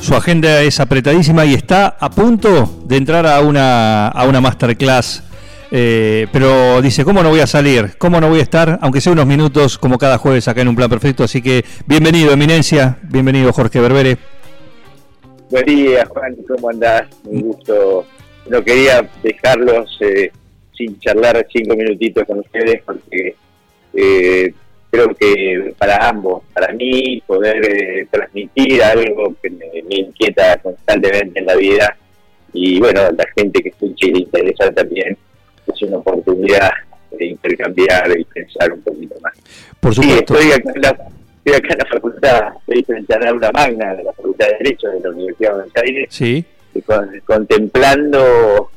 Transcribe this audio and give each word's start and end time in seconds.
Su 0.00 0.14
agenda 0.14 0.60
es 0.62 0.80
apretadísima 0.80 1.46
y 1.46 1.54
está 1.54 1.96
a 1.98 2.10
punto 2.10 2.82
de 2.84 2.96
entrar 2.96 3.26
a 3.26 3.40
una, 3.40 4.08
a 4.08 4.26
una 4.28 4.40
masterclass. 4.40 5.22
Eh, 5.70 6.26
pero 6.30 6.82
dice, 6.82 7.04
¿cómo 7.04 7.22
no 7.22 7.30
voy 7.30 7.40
a 7.40 7.46
salir? 7.46 7.96
¿Cómo 7.96 8.20
no 8.20 8.28
voy 8.28 8.40
a 8.40 8.42
estar? 8.42 8.78
Aunque 8.82 9.00
sea 9.00 9.12
unos 9.12 9.26
minutos, 9.26 9.78
como 9.78 9.98
cada 9.98 10.18
jueves 10.18 10.46
acá 10.46 10.60
en 10.60 10.68
Un 10.68 10.76
Plan 10.76 10.90
Perfecto. 10.90 11.24
Así 11.24 11.40
que 11.40 11.64
bienvenido, 11.86 12.32
Eminencia. 12.32 12.98
Bienvenido, 13.02 13.52
Jorge 13.52 13.80
Berbere. 13.80 14.18
Buen 15.50 15.64
día, 15.64 16.06
Juan, 16.06 16.36
¿cómo 16.46 16.68
andás? 16.68 17.04
Un 17.24 17.40
gusto. 17.40 18.06
No 18.48 18.62
quería 18.62 19.08
dejarlos 19.22 19.98
eh, 20.00 20.30
sin 20.76 20.98
charlar 21.00 21.46
cinco 21.50 21.74
minutitos 21.76 22.24
con 22.24 22.40
ustedes 22.40 22.82
porque 22.84 23.36
eh, 23.94 24.54
creo 24.94 25.14
que 25.14 25.74
para 25.76 26.08
ambos, 26.08 26.42
para 26.52 26.72
mí, 26.72 27.20
poder 27.26 27.56
eh, 27.68 28.06
transmitir 28.10 28.80
algo 28.82 29.34
que 29.42 29.50
me, 29.50 29.66
me 29.88 29.96
inquieta 29.96 30.56
constantemente 30.58 31.40
en 31.40 31.46
la 31.46 31.56
vida 31.56 31.96
y 32.52 32.78
bueno, 32.78 33.00
la 33.10 33.26
gente 33.36 33.60
que 33.62 33.70
escuche 33.70 34.06
y 34.08 34.12
le 34.12 34.18
interesa 34.20 34.70
también, 34.72 35.16
es 35.66 35.82
una 35.82 35.96
oportunidad 35.98 36.70
de 37.18 37.26
intercambiar 37.26 38.16
y 38.16 38.24
pensar 38.24 38.72
un 38.72 38.82
poquito 38.82 39.16
más. 39.20 39.32
Por 39.80 39.92
Sí, 39.94 40.02
supuesto. 40.02 40.34
estoy 40.38 40.52
acá 40.52 40.72
en 40.76 40.82
la, 40.82 40.88
estoy 41.38 41.54
acá 41.54 41.72
en 41.72 41.78
la 41.78 41.86
facultad, 41.86 42.42
estoy 42.60 42.84
frente 42.84 43.14
a 43.28 43.32
una 43.32 43.50
magna 43.50 43.94
de 43.96 44.04
la 44.04 44.12
Facultad 44.12 44.46
de 44.46 44.56
Derecho 44.58 44.88
de 44.88 45.00
la 45.00 45.10
Universidad 45.10 45.48
de 45.50 45.54
Buenos 45.56 45.76
Aires 45.76 46.06
Sí, 46.10 46.44
y 46.74 46.80
con- 46.82 47.20
contemplando 47.26 48.70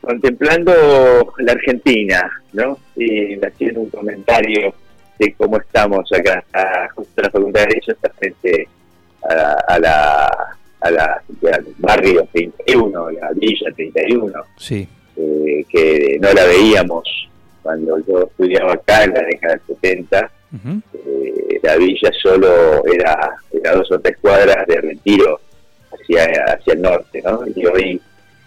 contemplando 0.00 1.34
la 1.38 1.52
Argentina, 1.52 2.30
¿no? 2.52 2.78
Y 2.96 3.34
haciendo 3.44 3.80
un 3.80 3.90
comentario 3.90 4.72
de 5.18 5.32
cómo 5.34 5.58
estamos 5.58 6.10
acá, 6.12 6.44
a- 6.52 6.88
justo 6.94 7.12
en 7.16 7.22
la 7.24 7.30
Facultad 7.30 7.60
de 7.60 7.66
Derecho, 7.66 7.92
está 7.92 8.10
frente 8.10 8.68
a 9.22 9.34
la, 9.34 9.52
a 9.68 9.78
la, 9.78 10.26
a 10.80 10.90
la- 10.90 11.22
al 11.52 11.66
barrio 11.78 12.26
31, 12.32 13.10
la 13.10 13.30
Villa 13.34 13.70
31, 13.74 14.32
sí. 14.56 14.88
eh, 15.16 15.64
que 15.68 16.18
no 16.20 16.32
la 16.32 16.44
veíamos 16.44 17.02
cuando 17.62 17.98
yo 18.06 18.22
estudiaba 18.22 18.72
acá 18.74 19.04
en 19.04 19.14
la 19.14 19.22
década 19.22 19.54
del 19.54 19.76
70, 19.76 20.30
Ujú. 20.54 20.80
eh, 20.94 21.60
la 21.62 21.76
villa 21.76 22.10
solo 22.22 22.82
era, 22.86 23.30
era 23.52 23.72
dos 23.74 23.90
o 23.92 23.98
tres 24.00 24.16
cuadras 24.22 24.66
de 24.66 24.80
retiro 24.80 25.40
hacia, 25.92 26.24
hacia 26.54 26.72
el 26.74 26.80
norte, 26.82 27.20
¿no? 27.22 27.40
Y 27.54 27.66
hoy 27.66 28.00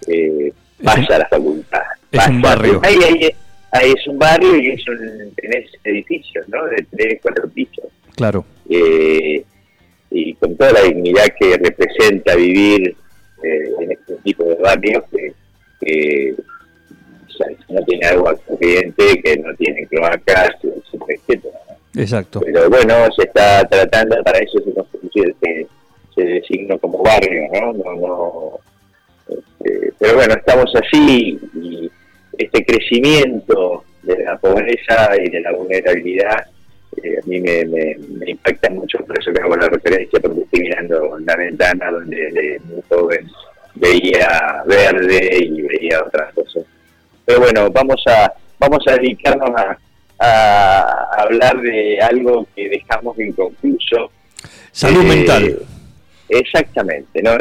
eh, 0.07 0.51
vaya 0.81 1.05
un- 1.07 1.13
a 1.13 1.17
la 1.19 1.27
facultad. 1.27 1.81
es 2.11 2.17
vaya. 2.17 2.31
un 2.31 2.41
barrio. 2.41 2.81
Ahí, 2.83 2.95
ahí- 3.03 3.35
ahí 3.71 3.93
es 3.97 4.07
un 4.07 4.19
barrio 4.19 4.55
y 4.57 4.71
es 4.71 4.87
un, 4.87 5.33
tenés 5.35 5.69
edificios, 5.83 6.47
¿no? 6.49 6.65
De 6.65 6.85
tres, 6.91 7.19
cuatro 7.21 7.49
pisos. 7.49 7.85
Claro. 8.15 8.45
Eh, 8.69 9.43
y 10.11 10.33
con 10.35 10.55
toda 10.57 10.73
la 10.73 10.81
dignidad 10.81 11.27
que 11.39 11.57
representa 11.57 12.35
vivir 12.35 12.95
eh, 13.43 13.71
en 13.79 13.91
este 13.91 14.15
tipo 14.23 14.43
de 14.43 14.55
barrios 14.55 15.03
que, 15.11 15.33
que 15.79 16.33
o 16.33 17.31
sea, 17.31 17.47
que 17.47 17.73
no 17.73 17.81
tiene 17.85 18.05
agua 18.07 18.35
corriente, 18.45 19.21
que 19.23 19.37
no 19.37 19.53
tiene 19.55 19.87
cloacas, 19.87 20.51
etcétera, 20.63 21.05
etcétera. 21.07 21.59
¿no? 21.93 22.01
Exacto. 22.01 22.41
pero 22.41 22.69
bueno, 22.69 22.93
se 23.15 23.23
está 23.23 23.67
tratando, 23.67 24.21
para 24.23 24.39
eso 24.39 24.59
se 24.63 24.73
constituye, 24.73 25.35
se, 25.41 25.67
se 26.15 26.23
designó 26.23 26.77
como 26.79 27.03
barrio, 27.03 27.47
¿no? 27.53 27.73
no, 27.73 27.95
no 27.95 28.59
este, 29.31 29.93
pero 29.97 30.15
bueno, 30.15 30.33
estamos 30.33 30.71
así 30.75 31.39
y 31.55 31.91
este 32.43 32.65
crecimiento 32.65 33.83
de 34.03 34.23
la 34.23 34.37
pobreza 34.37 35.11
y 35.23 35.29
de 35.29 35.41
la 35.41 35.51
vulnerabilidad 35.53 36.45
eh, 37.03 37.19
a 37.23 37.25
mí 37.27 37.39
me, 37.39 37.63
me, 37.65 37.95
me 38.19 38.31
impacta 38.31 38.69
mucho, 38.69 38.97
por 38.99 39.17
eso 39.17 39.31
que 39.31 39.41
hago 39.41 39.55
la 39.55 39.69
referencia, 39.69 40.19
porque 40.19 40.41
estoy 40.41 40.59
mirando 40.61 41.17
la 41.19 41.35
ventana 41.37 41.89
donde 41.91 42.17
de 42.31 42.59
muy 42.65 42.81
joven 42.89 43.29
veía 43.75 44.63
verde 44.67 45.37
y 45.41 45.61
veía 45.61 46.03
otras 46.05 46.33
cosas. 46.33 46.63
Pero 47.25 47.39
bueno, 47.39 47.69
vamos 47.71 48.03
a 48.07 48.33
vamos 48.59 48.83
a 48.87 48.93
dedicarnos 48.97 49.49
a, 49.55 49.77
a 50.19 51.21
hablar 51.21 51.61
de 51.61 51.99
algo 52.01 52.45
que 52.55 52.67
dejamos 52.69 53.17
inconcluso. 53.17 54.11
Salud 54.71 55.01
Eh, 55.03 55.07
mental. 55.07 55.59
Exactamente, 56.29 57.21
¿no? 57.23 57.31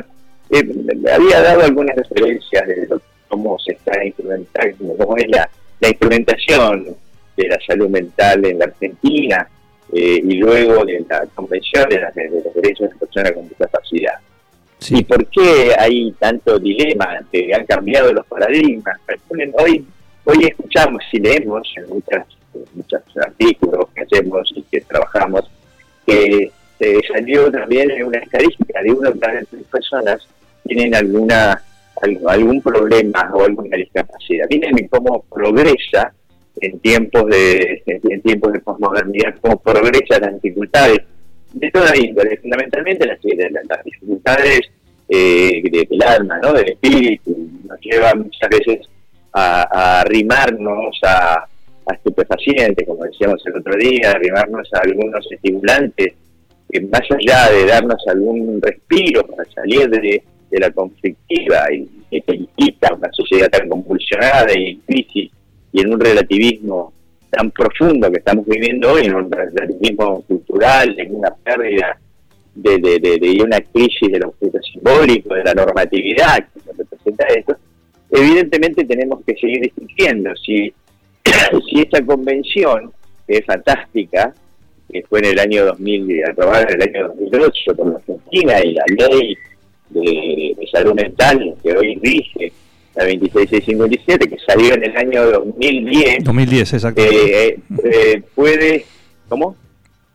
Eh, 0.50 0.64
me 0.64 1.10
había 1.10 1.40
dado 1.42 1.62
algunas 1.62 1.96
referencias 1.96 2.66
de 2.66 2.86
lo- 2.88 3.02
cómo 3.30 3.58
se 3.58 3.72
está 3.72 4.04
implementando, 4.04 4.96
cómo 4.98 5.16
es 5.16 5.28
la, 5.28 5.48
la 5.80 5.88
implementación 5.88 6.96
de 7.36 7.48
la 7.48 7.58
salud 7.66 7.88
mental 7.88 8.44
en 8.44 8.58
la 8.58 8.66
Argentina 8.66 9.48
eh, 9.92 10.20
y 10.22 10.34
luego 10.34 10.84
de 10.84 11.04
la 11.08 11.24
Convención 11.34 11.88
de, 11.88 11.96
de 11.96 12.42
los 12.44 12.54
Derechos 12.54 12.80
de 12.80 12.88
las 12.88 12.98
Personas 12.98 13.32
con 13.32 13.48
Discapacidad. 13.48 14.14
¿Y 14.88 15.04
por 15.04 15.26
qué 15.26 15.74
hay 15.78 16.12
tanto 16.12 16.58
dilema? 16.58 17.20
Que 17.30 17.54
han 17.54 17.66
cambiado 17.66 18.12
los 18.12 18.26
paradigmas. 18.26 18.98
Hoy, 19.52 19.84
hoy 20.24 20.44
escuchamos 20.44 21.02
y 21.12 21.20
leemos 21.20 21.70
en 21.76 21.88
muchas, 21.88 22.26
en 22.54 22.64
muchos 22.74 23.02
artículos 23.16 23.86
que 23.94 24.02
hacemos 24.02 24.50
y 24.56 24.62
que 24.62 24.80
trabajamos 24.80 25.50
que 26.06 26.50
eh, 26.80 27.00
salió 27.12 27.50
también 27.50 28.02
una 28.02 28.18
estadística 28.18 28.82
de 28.82 28.90
una 28.90 29.10
de 29.10 29.18
cada 29.18 29.42
tres 29.42 29.64
personas 29.70 30.26
tienen 30.64 30.94
alguna 30.94 31.62
algún 32.28 32.60
problema 32.62 33.30
o 33.34 33.44
alguna 33.44 33.76
discapacidad. 33.76 34.46
Miren 34.50 34.88
cómo 34.88 35.24
progresa 35.32 36.12
en 36.60 36.78
tiempos 36.80 37.26
de 37.26 37.82
en 37.86 38.20
tiempos 38.22 38.52
de 38.52 38.60
posmodernidad, 38.60 39.34
cómo 39.40 39.58
progresan 39.60 40.22
las 40.22 40.34
dificultades 40.42 40.98
de 41.52 41.70
toda 41.70 41.96
índole, 41.96 42.36
fundamentalmente 42.38 43.06
las, 43.06 43.18
las- 43.68 43.84
dificultades 43.84 44.60
eh, 45.08 45.62
de- 45.70 45.86
del 45.90 46.02
alma, 46.02 46.38
¿no? 46.42 46.52
del 46.52 46.68
espíritu, 46.70 47.36
nos 47.68 47.80
llevan 47.80 48.20
muchas 48.20 48.48
veces 48.50 48.88
a, 49.32 49.62
a 49.62 50.00
arrimarnos 50.02 50.98
a, 51.02 51.46
estupefacientes, 51.94 52.86
como 52.86 53.04
decíamos 53.04 53.42
el 53.46 53.56
otro 53.56 53.74
día, 53.76 54.10
arrimarnos 54.12 54.68
a 54.74 54.78
algunos 54.80 55.26
estimulantes, 55.32 56.14
más 56.88 57.00
allá 57.10 57.50
de 57.50 57.66
darnos 57.66 58.00
algún 58.06 58.60
respiro 58.62 59.26
para 59.26 59.44
salir 59.50 59.88
de, 59.90 60.22
de 60.50 60.58
la 60.58 60.70
conflictiva 60.70 61.72
y 61.72 61.86
que 62.10 62.20
que 62.22 62.46
quita 62.56 62.94
una 62.94 63.10
sociedad 63.12 63.48
tan 63.48 63.68
convulsionada 63.68 64.52
y 64.56 64.70
en 64.70 64.80
crisis 64.80 65.30
y 65.72 65.80
en 65.80 65.92
un 65.92 66.00
relativismo 66.00 66.92
tan 67.30 67.50
profundo 67.52 68.10
que 68.10 68.18
estamos 68.18 68.44
viviendo 68.46 68.92
hoy, 68.92 69.06
en 69.06 69.14
un 69.14 69.30
relativismo 69.30 70.22
cultural, 70.22 70.98
en 70.98 71.14
una 71.14 71.30
pérdida 71.30 71.96
de, 72.54 72.78
de, 72.78 73.42
una 73.42 73.60
crisis 73.60 74.10
del 74.10 74.24
objeto 74.24 74.58
simbólico, 74.62 75.34
de 75.34 75.44
la 75.44 75.54
normatividad 75.54 76.38
que 76.38 76.72
representa 76.76 77.26
esto, 77.26 77.56
evidentemente 78.10 78.84
tenemos 78.84 79.20
que 79.24 79.34
seguir 79.36 79.60
discutiendo. 79.60 80.34
Si, 80.36 80.72
si 81.70 81.80
esta 81.80 82.04
convención, 82.04 82.92
que 83.26 83.38
es 83.38 83.46
fantástica, 83.46 84.34
que 84.92 85.02
fue 85.08 85.20
en 85.20 85.26
el 85.26 85.38
año 85.38 85.66
2000, 85.66 86.24
aprobada 86.30 86.62
en 86.62 86.82
el 86.82 86.88
año 86.88 87.08
2008 87.08 87.76
por 87.76 87.86
la 87.86 87.96
Argentina, 87.96 88.60
y 88.64 88.74
la 88.74 88.84
ley 89.08 89.36
de, 89.90 90.54
de 90.58 90.66
salud 90.72 90.94
mental 90.94 91.54
que 91.62 91.72
hoy 91.72 91.98
rige, 92.02 92.52
la 92.94 93.04
26657, 93.04 94.28
que 94.28 94.36
salió 94.46 94.74
en 94.74 94.84
el 94.84 94.96
año 94.96 95.30
2010, 95.30 96.24
2010, 96.24 96.72
exacto. 96.74 97.02
eh, 97.02 97.58
eh, 97.84 98.22
puede... 98.34 98.84
¿Cómo? 99.28 99.56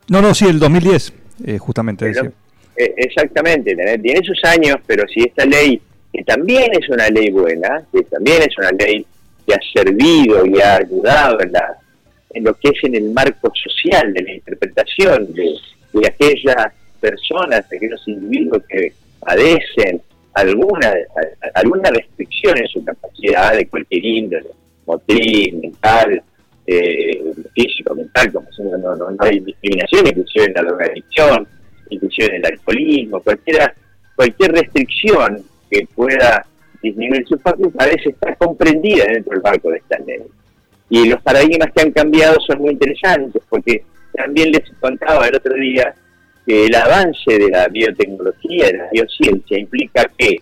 No, 0.10 0.22
no, 0.22 0.34
sí, 0.34 0.46
el 0.46 0.60
2010, 0.60 1.14
eh, 1.46 1.58
justamente. 1.58 2.12
Pero, 2.12 2.32
eh, 2.76 2.94
exactamente, 2.98 3.76
tiene 3.76 3.98
tiene 4.00 4.22
sus 4.24 4.44
años, 4.44 4.78
pero 4.86 5.08
si 5.08 5.22
esta 5.22 5.46
ley, 5.46 5.82
que 6.12 6.24
también 6.24 6.70
es 6.74 6.90
una 6.90 7.08
ley 7.10 7.30
buena, 7.32 7.84
que 7.92 8.04
también 8.04 8.42
es 8.42 8.58
una 8.58 8.72
ley 8.72 9.06
que 9.48 9.54
ha 9.54 9.60
servido 9.74 10.46
y 10.46 10.60
ha 10.60 10.76
ayudado 10.76 11.42
en, 11.42 11.52
la, 11.54 11.78
en 12.32 12.44
lo 12.44 12.54
que 12.56 12.70
es 12.70 12.84
en 12.84 12.96
el 12.96 13.12
marco 13.12 13.52
social 13.56 14.14
de 14.14 14.22
la 14.22 14.34
interpretación 14.34 15.34
de, 15.34 15.56
de 15.94 16.08
aquellas 16.08 16.74
personas, 17.00 17.68
de 17.70 17.78
aquellos 17.78 18.08
individuos 18.08 18.64
que 18.68 18.94
padecen 19.26 20.02
alguna, 20.34 20.94
alguna 21.56 21.90
restricción 21.90 22.58
en 22.58 22.68
su 22.68 22.84
capacidad 22.84 23.54
de 23.54 23.68
cualquier 23.68 24.06
índole, 24.06 24.50
motriz, 24.86 25.54
mental, 25.54 26.22
eh, 26.68 27.34
físico, 27.54 27.96
mental, 27.96 28.32
como 28.32 28.48
no, 28.78 28.96
no, 28.96 29.12
no 29.12 29.18
hay 29.20 29.40
discriminación, 29.40 30.08
inclusive 30.08 30.46
en 30.46 30.54
la 30.54 30.62
drogadicción, 30.64 31.48
inclusive 31.90 32.28
en 32.28 32.36
el 32.36 32.46
alcoholismo, 32.46 33.20
cualquiera, 33.22 33.74
cualquier 34.16 34.52
restricción 34.52 35.44
que 35.70 35.88
pueda 35.96 36.46
disminuir 36.82 37.26
su 37.28 37.38
factor 37.40 37.72
parece 37.72 38.10
estar 38.10 38.38
comprendida 38.38 39.06
dentro 39.06 39.34
del 39.34 39.42
marco 39.42 39.70
de 39.72 39.78
esta 39.78 39.98
ley. 40.00 40.22
Y 40.90 41.08
los 41.08 41.22
paradigmas 41.22 41.72
que 41.74 41.82
han 41.82 41.92
cambiado 41.92 42.40
son 42.42 42.60
muy 42.60 42.72
interesantes, 42.72 43.42
porque 43.50 43.84
también 44.14 44.52
les 44.52 44.70
contaba 44.80 45.28
el 45.28 45.36
otro 45.36 45.56
día 45.56 45.96
que 46.46 46.66
el 46.66 46.76
avance 46.76 47.38
de 47.38 47.50
la 47.50 47.68
biotecnología, 47.68 48.68
de 48.68 48.78
la 48.78 48.90
biociencia, 48.92 49.60
implica 49.60 50.10
que 50.18 50.30
eh, 50.30 50.42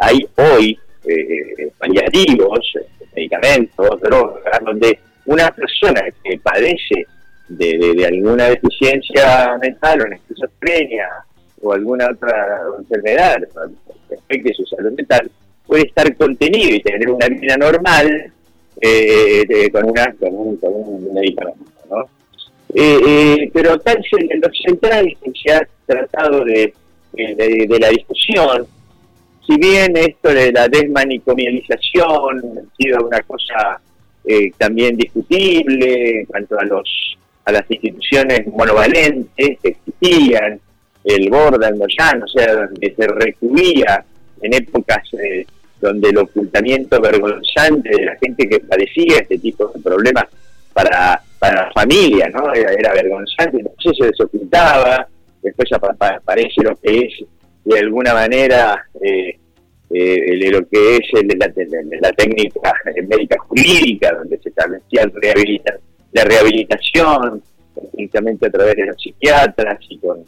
hay 0.00 0.26
hoy 0.36 0.78
eh, 1.06 1.70
paliativos, 1.78 2.72
medicamentos, 3.14 4.00
drogas, 4.00 4.64
donde 4.64 4.98
una 5.26 5.50
persona 5.50 6.02
que 6.22 6.38
padece 6.38 7.06
de, 7.48 8.06
alguna 8.06 8.48
deficiencia 8.48 9.56
mental 9.60 10.02
o 10.02 10.04
una 10.06 10.16
esquizofrenia 10.16 11.08
o 11.62 11.72
alguna 11.72 12.10
otra 12.10 12.60
enfermedad 12.78 13.36
respecto 14.10 14.50
a 14.50 14.54
su 14.54 14.66
salud 14.66 14.92
mental, 14.92 15.30
puede 15.66 15.86
estar 15.86 16.14
contenido 16.16 16.74
y 16.74 16.82
tener 16.82 17.08
una 17.08 17.26
vida 17.28 17.56
normal 17.56 18.32
eh, 18.80 19.70
con, 19.72 19.84
una, 19.90 20.12
con, 20.18 20.34
un, 20.34 20.56
con 20.56 20.72
un 20.74 21.14
medicamento. 21.14 21.64
¿no? 21.90 22.08
Eh, 22.76 22.98
eh, 23.06 23.50
pero 23.52 23.78
tal 23.78 24.04
en 24.12 24.40
los 24.40 24.50
centrales 24.66 25.16
que 25.22 25.30
se 25.32 25.52
ha 25.52 25.66
tratado 25.86 26.44
de, 26.44 26.74
de, 27.12 27.78
la 27.78 27.88
discusión, 27.88 28.66
si 29.46 29.56
bien 29.58 29.96
esto 29.96 30.30
de 30.30 30.50
la 30.50 30.66
desmanicomialización 30.66 32.42
ha 32.58 32.76
sido 32.76 33.06
una 33.06 33.20
cosa 33.20 33.80
eh, 34.24 34.50
también 34.58 34.96
discutible 34.96 36.20
en 36.20 36.26
cuanto 36.26 36.58
a 36.58 36.64
los 36.64 37.16
a 37.44 37.52
las 37.52 37.70
instituciones 37.70 38.46
monovalentes 38.46 39.58
que 39.62 39.68
existían, 39.68 40.58
el 41.04 41.28
Borda, 41.28 41.68
el 41.68 41.76
Moyano, 41.76 42.24
o 42.24 42.28
sea, 42.28 42.54
donde 42.54 42.94
se 42.94 43.06
recluía 43.06 44.02
en 44.40 44.54
épocas 44.54 45.02
donde 45.78 46.08
el 46.08 46.16
ocultamiento 46.16 46.98
vergonzante 47.02 47.90
de 47.90 48.06
la 48.06 48.16
gente 48.16 48.48
que 48.48 48.60
padecía 48.60 49.18
este 49.18 49.38
tipo 49.38 49.66
de 49.68 49.80
problemas 49.82 50.24
para 50.72 51.22
para 51.44 51.66
la 51.66 51.72
familia, 51.72 52.30
¿no? 52.30 52.54
Era, 52.54 52.94
vergonzante, 52.94 53.58
entonces 53.58 53.92
se 53.98 54.06
desocultaba, 54.06 55.06
después 55.42 55.68
aparece 55.72 56.62
lo 56.62 56.74
que 56.76 57.00
es 57.00 57.26
de 57.64 57.78
alguna 57.80 58.14
manera 58.14 58.86
eh, 59.02 59.38
eh, 59.90 60.50
lo 60.50 60.66
que 60.66 60.96
es 60.96 61.02
la, 61.36 62.12
técnica 62.12 62.72
médica 63.06 63.36
jurídica, 63.40 64.12
donde 64.12 64.38
se 64.38 64.48
establecía 64.48 65.02
la 66.12 66.24
rehabilitación, 66.24 67.42
únicamente 67.92 68.46
a 68.46 68.50
través 68.50 68.76
de 68.76 68.86
los 68.86 68.96
psiquiatras 69.02 69.78
y 69.90 69.98
con, 69.98 70.24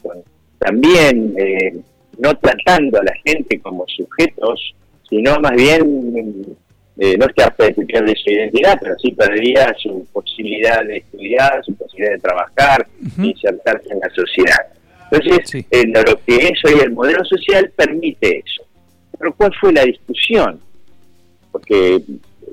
también 0.58 1.34
eh, 1.38 1.78
no 2.18 2.36
tratando 2.36 3.00
a 3.00 3.04
la 3.04 3.14
gente 3.24 3.58
como 3.60 3.86
sujetos, 3.88 4.74
sino 5.08 5.40
más 5.40 5.52
bien 5.52 6.56
eh, 6.98 7.16
no 7.18 7.26
es 7.26 7.74
que 7.74 7.84
pierde 7.84 8.14
su 8.16 8.30
identidad, 8.30 8.78
pero 8.80 8.98
sí 8.98 9.12
perdería 9.12 9.74
su 9.78 10.06
posibilidad 10.36 10.84
de 10.84 10.98
estudiar, 10.98 11.64
su 11.64 11.74
posibilidad 11.74 12.12
de 12.12 12.18
trabajar, 12.18 12.86
insertarse 13.18 13.88
en 13.90 14.00
la 14.00 14.10
sociedad. 14.10 14.66
Entonces, 15.10 15.66
eh, 15.70 15.86
lo 15.86 16.20
que 16.24 16.36
es 16.36 16.64
hoy 16.64 16.80
el 16.82 16.92
modelo 16.92 17.24
social 17.24 17.72
permite 17.74 18.38
eso. 18.38 18.64
Pero 19.18 19.34
¿cuál 19.34 19.52
fue 19.58 19.72
la 19.72 19.84
discusión? 19.84 20.60
Porque 21.52 22.02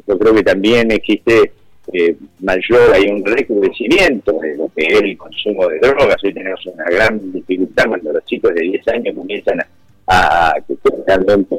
yo 0.07 0.17
creo 0.17 0.33
que 0.33 0.43
también 0.43 0.91
existe 0.91 1.51
eh, 1.91 2.15
mayor, 2.39 2.93
hay 2.93 3.07
un 3.09 3.25
recrudecimiento 3.25 4.39
de 4.39 4.55
lo 4.55 4.71
que 4.73 4.85
es 4.85 5.01
el 5.01 5.17
consumo 5.17 5.67
de 5.67 5.79
drogas. 5.79 6.23
Hoy 6.23 6.33
tenemos 6.33 6.65
una 6.67 6.85
gran 6.85 7.31
dificultad 7.33 7.87
cuando 7.87 8.13
los 8.13 8.25
chicos 8.25 8.53
de 8.53 8.61
10 8.61 8.87
años 8.89 9.15
comienzan 9.15 9.59
a, 10.07 10.49
a 10.49 10.55
que 10.65 10.75
realmente 11.05 11.55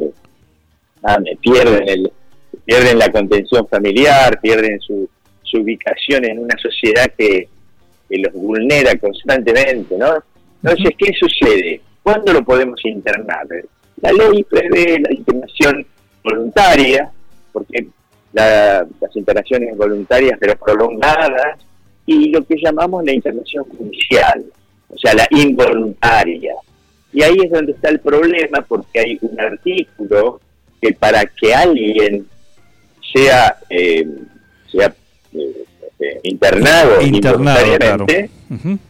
ah, 1.03 1.19
me 1.19 1.37
pierden 1.37 1.87
el, 1.87 2.11
pierden 2.65 2.99
la 2.99 3.11
contención 3.11 3.67
familiar, 3.69 4.41
pierden 4.41 4.81
su, 4.81 5.09
su 5.55 5.63
ubicación 5.63 6.25
en 6.25 6.39
una 6.39 6.57
sociedad 6.59 7.11
que, 7.17 7.49
los 8.11 8.33
vulnera 8.33 8.95
constantemente, 8.97 9.97
¿no? 9.97 10.23
Entonces, 10.63 10.95
¿qué 10.97 11.13
sucede? 11.19 11.81
¿Cuándo 12.01 12.33
lo 12.33 12.45
podemos 12.45 12.79
internar? 12.85 13.45
La 14.01 14.13
ley 14.13 14.45
prevé 14.45 15.01
la 15.01 15.13
internación 15.13 15.85
voluntaria, 16.23 17.11
porque 17.53 17.89
las 18.33 18.87
internaciones 19.15 19.77
voluntarias 19.77 20.39
pero 20.39 20.55
prolongadas, 20.57 21.59
y 22.07 22.29
lo 22.29 22.45
que 22.45 22.57
llamamos 22.63 23.05
la 23.05 23.15
internación 23.15 23.65
judicial, 23.65 24.45
o 24.89 24.99
sea, 24.99 25.15
la 25.15 25.27
involuntaria. 25.31 26.55
Y 27.13 27.23
ahí 27.23 27.37
es 27.43 27.51
donde 27.51 27.73
está 27.73 27.89
el 27.89 28.01
problema, 28.01 28.65
porque 28.69 29.01
hay 29.01 29.19
un 29.23 29.41
artículo 29.41 30.41
que 30.81 30.93
para 30.93 31.25
que 31.25 31.55
alguien 31.55 32.29
sea, 33.13 33.57
eh, 33.71 34.07
sea 34.71 34.95
eh, 35.35 35.65
eh, 36.01 36.21
internado, 36.23 37.01
involuntariamente, 37.01 38.31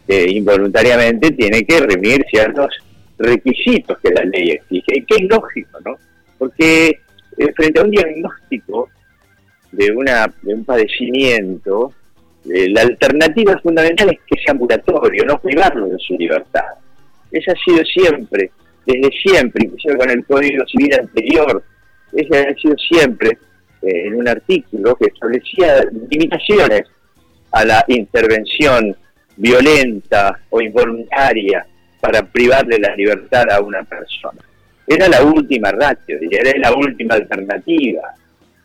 involuntariamente 0.07 1.31
tiene 1.31 1.65
que 1.65 1.79
reunir 1.79 2.25
ciertos 2.29 2.69
requisitos 3.17 3.97
que 3.99 4.11
la 4.11 4.23
ley 4.25 4.51
exige, 4.51 5.05
que 5.07 5.15
es 5.15 5.29
lógico, 5.29 5.79
¿no? 5.85 5.97
Porque 6.37 6.99
frente 7.55 7.79
a 7.79 7.83
un 7.83 7.91
diagnóstico 7.91 8.89
de, 9.71 9.91
una, 9.91 10.31
de 10.41 10.53
un 10.53 10.65
padecimiento, 10.65 11.93
la 12.45 12.81
alternativa 12.81 13.57
fundamental 13.59 14.09
es 14.09 14.19
que 14.27 14.41
sea 14.41 14.51
ambulatorio, 14.51 15.23
no 15.25 15.39
privarlo 15.39 15.87
de 15.87 15.97
su 15.99 16.15
libertad. 16.15 16.65
Esa 17.31 17.51
ha 17.51 17.63
sido 17.63 17.83
siempre, 17.85 18.51
desde 18.85 19.09
siempre, 19.11 19.65
inclusive 19.65 19.97
con 19.97 20.09
el 20.09 20.25
Código 20.25 20.65
Civil 20.67 20.93
anterior, 20.99 21.63
esa 22.13 22.49
ha 22.49 22.53
sido 22.55 22.75
siempre 22.77 23.37
eh, 23.85 24.07
en 24.07 24.15
un 24.15 24.27
artículo 24.27 24.95
que 24.95 25.07
establecía 25.07 25.85
limitaciones 26.09 26.83
a 27.51 27.63
la 27.63 27.85
intervención 27.87 28.95
violenta 29.37 30.39
o 30.49 30.61
involuntaria 30.61 31.65
para 32.01 32.23
privarle 32.23 32.79
la 32.79 32.95
libertad 32.95 33.49
a 33.51 33.61
una 33.61 33.83
persona. 33.83 34.41
Era 34.87 35.07
la 35.07 35.23
última 35.23 35.71
ratio, 35.71 36.17
era 36.29 36.51
la 36.57 36.73
última 36.75 37.15
alternativa. 37.15 38.13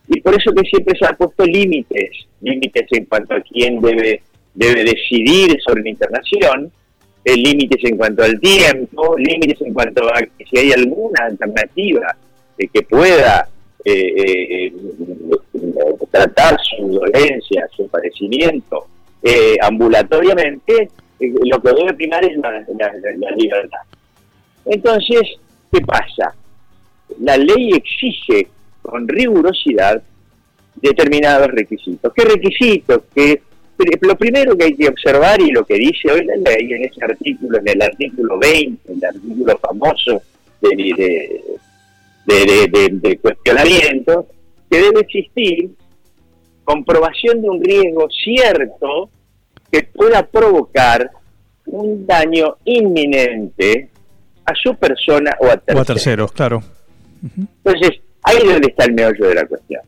Y 0.07 0.21
por 0.21 0.33
eso 0.35 0.51
que 0.53 0.67
siempre 0.69 0.97
se 0.97 1.05
han 1.05 1.15
puesto 1.15 1.45
límites, 1.45 2.27
límites 2.41 2.87
en 2.91 3.05
cuanto 3.05 3.35
a 3.35 3.41
quién 3.41 3.79
debe, 3.79 4.21
debe 4.53 4.83
decidir 4.83 5.57
sobre 5.61 5.83
la 5.83 5.89
internación, 5.89 6.71
eh, 7.23 7.35
límites 7.35 7.83
en 7.83 7.97
cuanto 7.97 8.23
al 8.23 8.39
tiempo, 8.39 9.15
límites 9.17 9.61
en 9.61 9.73
cuanto 9.73 10.07
a 10.07 10.19
si 10.49 10.57
hay 10.57 10.71
alguna 10.71 11.25
alternativa 11.25 12.15
de 12.57 12.67
que 12.67 12.81
pueda 12.81 13.47
tratar 16.11 16.57
su 16.77 16.87
dolencia, 16.87 17.67
su 17.75 17.87
padecimiento 17.87 18.87
eh, 19.23 19.55
ambulatoriamente, 19.61 20.89
eh, 21.19 21.33
lo 21.45 21.61
que 21.61 21.73
debe 21.73 21.93
primar 21.93 22.23
es 22.25 22.37
la, 22.37 23.31
libertad. 23.35 23.79
Entonces, 24.65 25.21
¿qué 25.71 25.81
pasa? 25.81 26.35
La 27.19 27.37
ley 27.37 27.71
exige 27.73 28.47
con 28.81 29.07
rigurosidad 29.07 30.01
determinados 30.75 31.47
requisitos. 31.49 32.11
¿Qué 32.13 32.23
requisitos? 32.23 33.03
Lo 34.01 34.15
primero 34.15 34.55
que 34.57 34.65
hay 34.65 34.75
que 34.75 34.87
observar 34.87 35.41
y 35.41 35.51
lo 35.51 35.65
que 35.65 35.75
dice 35.75 36.11
hoy 36.11 36.23
la 36.25 36.35
ley 36.35 36.71
en 36.71 36.85
ese 36.85 37.03
artículo, 37.03 37.59
en 37.59 37.67
el 37.67 37.81
artículo 37.81 38.37
20, 38.37 38.91
el 38.91 39.05
artículo 39.05 39.57
famoso 39.57 40.21
de, 40.61 40.69
de, 40.75 41.43
cuestionamiento, 43.21 44.27
que 44.69 44.77
debe 44.77 45.01
existir 45.01 45.71
comprobación 46.63 47.41
de 47.41 47.49
un 47.49 47.63
riesgo 47.63 48.07
cierto 48.09 49.09
que 49.71 49.83
pueda 49.83 50.25
provocar 50.25 51.09
un 51.65 52.05
daño 52.05 52.57
inminente 52.65 53.89
a 54.45 54.53
su 54.55 54.75
persona 54.75 55.35
o 55.39 55.47
a 55.47 55.57
terceros. 55.57 55.77
O 55.77 55.81
a 55.81 55.85
terceros, 55.85 56.31
claro. 56.31 56.63
Entonces, 57.37 58.01
ahí 58.23 58.37
es 58.37 58.45
donde 58.45 58.67
está 58.67 58.85
el 58.85 58.93
meollo 58.93 59.27
de 59.27 59.35
la 59.35 59.45
cuestión. 59.45 59.81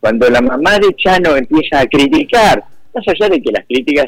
Cuando 0.00 0.28
la 0.28 0.40
mamá 0.40 0.78
de 0.78 0.94
Chano 0.96 1.36
empieza 1.36 1.80
a 1.80 1.86
criticar, 1.86 2.62
más 2.94 3.04
allá 3.06 3.28
de 3.28 3.40
que 3.40 3.52
las 3.52 3.64
críticas 3.66 4.06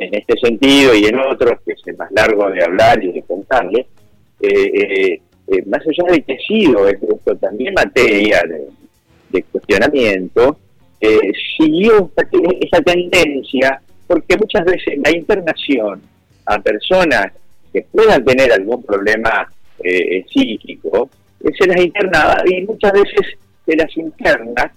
en 0.00 0.14
este 0.14 0.34
sentido 0.42 0.94
y 0.94 1.04
en 1.04 1.18
otros, 1.18 1.60
que 1.64 1.72
es 1.72 1.98
más 1.98 2.10
largo 2.12 2.50
de 2.50 2.64
hablar 2.64 3.02
y 3.02 3.12
de 3.12 3.22
contarle, 3.22 3.86
eh, 4.40 4.48
eh, 4.48 5.22
eh, 5.46 5.62
más 5.66 5.82
allá 5.86 6.12
de 6.12 6.22
que 6.22 6.34
ha 6.34 6.38
sido 6.38 6.88
esto 6.88 7.36
también 7.36 7.74
materia 7.74 8.42
de, 9.30 9.42
cuestionamiento, 9.42 10.58
eh, 11.00 11.32
siguió 11.56 12.10
esa 12.60 12.80
tendencia 12.82 13.80
porque 14.06 14.36
muchas 14.36 14.64
veces 14.64 14.98
la 15.02 15.10
internación 15.10 16.00
a 16.46 16.58
personas 16.60 17.32
que 17.72 17.82
puedan 17.82 18.24
tener 18.24 18.52
algún 18.52 18.82
problema 18.82 19.50
eh, 19.82 20.24
psíquico, 20.32 21.10
se 21.40 21.66
las 21.66 21.80
internaba 21.80 22.42
y 22.46 22.62
muchas 22.62 22.92
veces 22.92 23.36
se 23.66 23.76
las 23.76 23.94
interna 23.96 24.72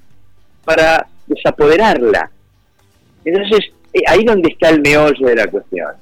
para 0.66 1.08
desapoderarla. 1.28 2.30
Entonces, 3.24 3.72
ahí 4.08 4.24
donde 4.26 4.50
está 4.50 4.70
el 4.70 4.82
meollo 4.82 5.28
de 5.28 5.36
la 5.36 5.48
cuestión. 5.48 5.94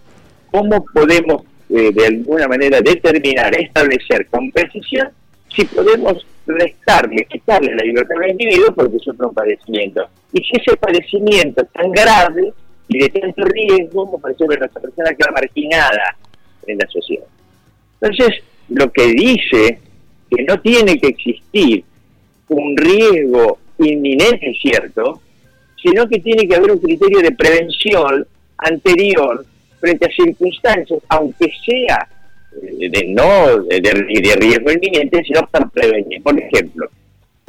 ¿Cómo 0.50 0.84
podemos 0.86 1.44
eh, 1.70 1.92
de 1.92 2.06
alguna 2.06 2.48
manera 2.48 2.80
determinar, 2.82 3.56
establecer 3.60 4.28
con 4.28 4.52
precisión 4.52 5.10
si 5.56 5.66
podemos 5.66 6.26
restarle, 6.46 7.26
quitarle 7.26 7.74
la 7.76 7.84
libertad 7.84 8.18
al 8.22 8.32
individuo 8.32 8.74
porque 8.76 8.98
es 8.98 9.08
otro 9.08 9.32
padecimiento? 9.32 10.08
Y 10.34 10.44
si 10.44 10.52
ese 10.62 10.76
padecimiento 10.78 11.64
es 11.64 11.72
tan 11.72 11.92
grave 11.92 12.54
y 12.88 13.00
de 13.00 13.10
tanto 13.10 13.44
riesgo 13.46 14.06
como 14.06 14.20
por 14.20 14.32
ejemplo 14.32 14.58
nuestra 14.58 14.82
persona 14.82 15.14
queda 15.14 15.32
marginada 15.32 16.18
en 16.68 16.78
la 16.78 16.88
sociedad. 16.88 17.26
Entonces, 18.02 18.44
lo 18.70 18.92
que 18.92 19.08
dice 19.08 19.80
que 20.30 20.44
no 20.44 20.60
tiene 20.60 21.00
que 21.00 21.08
existir 21.08 21.84
un 22.50 22.76
riesgo 22.78 23.60
inminente, 23.80 24.54
cierto, 24.62 25.22
sino 25.82 26.08
que 26.08 26.20
tiene 26.20 26.48
que 26.48 26.56
haber 26.56 26.72
un 26.72 26.80
criterio 26.80 27.22
de 27.22 27.32
prevención 27.32 28.28
anterior 28.58 29.46
frente 29.86 30.06
a 30.08 30.24
circunstancias, 30.24 31.00
aunque 31.10 31.52
sea 31.64 32.08
eh, 32.62 32.90
de 32.90 33.08
no 33.10 33.64
de, 33.64 33.80
de 33.80 34.36
riesgo 34.36 34.72
inminente, 34.72 35.24
sino 35.24 35.46
para 35.48 35.68
prevenir. 35.68 36.24
Por 36.24 36.40
ejemplo, 36.40 36.90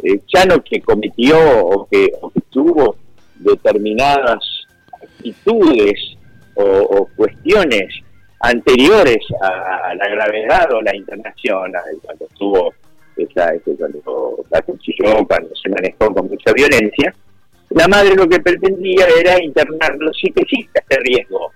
eh, 0.03 0.21
Chano 0.27 0.63
que 0.63 0.81
cometió 0.81 1.39
o 1.39 1.89
que, 1.89 2.13
o 2.21 2.31
tuvo 2.51 2.97
determinadas 3.37 4.67
actitudes 5.03 6.17
o, 6.55 7.09
cuestiones 7.17 7.87
anteriores 8.41 9.19
a, 9.43 9.95
la 9.95 10.09
gravedad 10.09 10.73
o 10.73 10.81
la 10.83 10.95
internación, 10.95 11.73
cuando 12.03 12.27
estuvo 12.27 12.75
esa, 13.17 13.55
ese, 13.55 13.75
cuando 13.77 14.37
la 14.51 14.63
cuchilló, 14.63 15.27
cuando 15.27 15.55
se 15.55 15.69
manejó 15.69 16.15
con 16.15 16.29
mucha 16.29 16.53
violencia, 16.53 17.15
la 17.71 17.89
madre 17.89 18.15
lo 18.15 18.29
que 18.29 18.41
pretendía 18.41 19.07
era 19.19 19.43
internarlo 19.43 20.13
sí 20.15 20.31
que 20.31 20.43
existe 20.43 20.79
este 20.79 20.99
riesgo. 21.01 21.53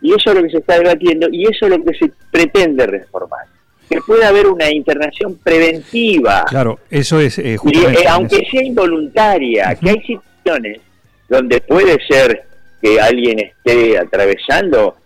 Y 0.00 0.14
eso 0.14 0.30
es 0.30 0.36
lo 0.36 0.42
que 0.42 0.50
se 0.50 0.58
está 0.58 0.78
debatiendo 0.78 1.28
y 1.30 1.44
eso 1.44 1.66
es 1.66 1.70
lo 1.70 1.84
que 1.84 1.94
se 1.98 2.10
pretende 2.30 2.86
reformar. 2.86 3.46
Que 3.88 4.00
pueda 4.00 4.28
haber 4.28 4.46
una 4.46 4.70
internación 4.70 5.38
preventiva. 5.42 6.44
Claro, 6.48 6.78
eso 6.90 7.18
es 7.20 7.38
eh, 7.38 7.54
eh 7.54 8.04
aunque 8.08 8.46
sea 8.50 8.62
involuntaria, 8.62 9.74
que 9.76 9.90
hay 9.90 10.00
situaciones 10.02 10.80
donde 11.28 11.60
puede 11.62 11.98
ser 12.06 12.44
que 12.80 13.00
alguien 13.00 13.38
esté 13.40 13.98
atravesando 13.98 14.96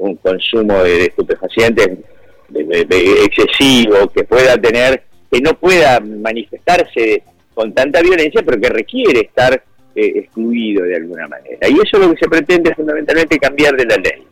un 0.00 0.16
consumo 0.16 0.82
de, 0.82 1.06
estupefacientes 1.06 1.88
excesivo, 2.54 4.08
que 4.14 4.24
pueda 4.24 4.56
tener, 4.58 5.02
que 5.30 5.40
no 5.40 5.54
pueda 5.54 6.00
manifestarse 6.00 7.22
con 7.54 7.72
tanta 7.72 8.02
violencia, 8.02 8.42
pero 8.44 8.60
que 8.60 8.68
requiere 8.68 9.20
estar 9.20 9.54
eh, 9.94 10.12
excluido 10.16 10.84
de 10.84 10.96
alguna 10.96 11.28
manera. 11.28 11.68
Y 11.68 11.74
eso 11.74 11.96
es 11.96 11.98
lo 11.98 12.12
que 12.12 12.18
se 12.18 12.28
pretende 12.28 12.74
fundamentalmente 12.74 13.38
cambiar 13.38 13.76
de 13.76 13.86
la 13.86 13.96
ley. 13.96 14.22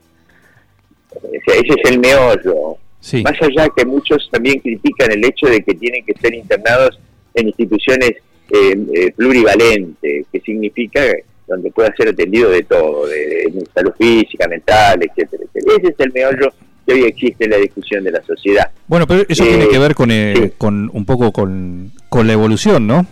Ese 1.32 1.58
es 1.58 1.90
el 1.90 1.98
meollo. 1.98 2.76
Más 3.24 3.40
allá 3.40 3.68
que 3.74 3.84
muchos 3.86 4.28
también 4.30 4.60
critican 4.60 5.10
el 5.10 5.24
hecho 5.24 5.46
de 5.46 5.62
que 5.62 5.74
tienen 5.74 6.04
que 6.04 6.12
ser 6.14 6.34
internados 6.34 6.98
en 7.34 7.46
instituciones 7.46 8.12
eh, 8.50 8.76
eh, 8.94 9.12
plurivalentes, 9.16 10.26
que 10.30 10.40
significa 10.40 11.00
donde 11.46 11.70
pueda 11.70 11.92
ser 11.96 12.08
atendido 12.08 12.50
de 12.50 12.62
todo, 12.62 13.06
de, 13.06 13.52
salud 13.74 13.92
física, 13.98 14.46
mental, 14.48 15.00
etcétera, 15.02 15.44
Ese 15.54 15.88
es 15.88 15.94
el 15.98 16.12
meollo 16.12 16.52
que 16.86 16.94
hoy 16.94 17.04
existe 17.04 17.44
en 17.44 17.50
la 17.50 17.56
discusión 17.56 18.04
de 18.04 18.12
la 18.12 18.22
sociedad. 18.22 18.70
Bueno, 18.86 19.06
pero 19.06 19.24
eso 19.28 19.44
tiene 19.44 19.68
que 19.68 19.78
ver 19.78 19.94
con, 19.94 20.10
eh, 20.10 20.52
con 20.56 20.90
un 20.92 21.04
poco 21.04 21.32
con, 21.32 21.92
la 22.12 22.32
evolución, 22.32 22.86
¿no? 22.86 23.06